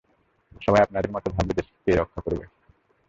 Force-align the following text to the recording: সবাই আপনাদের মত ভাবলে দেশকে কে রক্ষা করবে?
সবাই 0.61 0.81
আপনাদের 0.81 1.11
মত 1.11 1.25
ভাবলে 1.27 1.53
দেশকে 1.57 1.77
কে 1.85 1.91
রক্ষা 1.95 2.19
করবে? 2.21 2.45